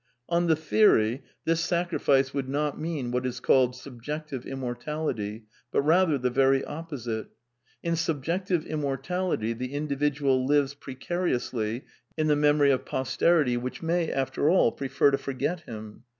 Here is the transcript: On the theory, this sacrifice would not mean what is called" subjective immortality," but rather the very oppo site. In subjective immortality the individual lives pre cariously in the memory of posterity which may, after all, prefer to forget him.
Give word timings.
On 0.27 0.47
the 0.47 0.55
theory, 0.55 1.21
this 1.45 1.61
sacrifice 1.61 2.33
would 2.33 2.49
not 2.49 2.81
mean 2.81 3.11
what 3.11 3.23
is 3.23 3.39
called" 3.39 3.75
subjective 3.75 4.47
immortality," 4.47 5.45
but 5.71 5.83
rather 5.83 6.17
the 6.17 6.31
very 6.31 6.61
oppo 6.63 6.97
site. 6.97 7.27
In 7.83 7.95
subjective 7.95 8.65
immortality 8.65 9.53
the 9.53 9.73
individual 9.75 10.43
lives 10.47 10.73
pre 10.73 10.95
cariously 10.95 11.83
in 12.17 12.25
the 12.25 12.35
memory 12.35 12.71
of 12.71 12.83
posterity 12.83 13.57
which 13.57 13.83
may, 13.83 14.11
after 14.11 14.49
all, 14.49 14.71
prefer 14.71 15.11
to 15.11 15.19
forget 15.19 15.59
him. 15.67 16.01